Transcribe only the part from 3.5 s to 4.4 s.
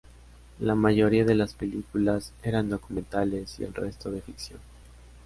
y el resto de